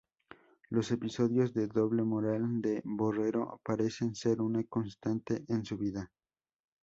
[0.71, 6.11] Los episodios de "doble moral" de Borrero parecen ser una constante en su vida.